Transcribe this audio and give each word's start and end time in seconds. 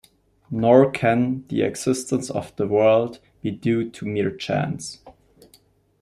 Nor 0.49 0.89
can 0.89 1.45
the 1.49 1.61
existence 1.61 2.31
of 2.31 2.55
the 2.55 2.65
world 2.65 3.19
be 3.43 3.51
due 3.51 3.87
to 3.91 4.05
mere 4.07 4.35
chance. 4.35 4.97